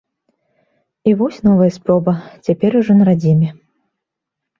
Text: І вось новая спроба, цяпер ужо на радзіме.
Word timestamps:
І 1.09 1.11
вось 1.19 1.37
новая 1.47 1.67
спроба, 1.75 2.13
цяпер 2.47 2.71
ужо 2.81 2.93
на 3.03 3.07
радзіме. 3.11 3.49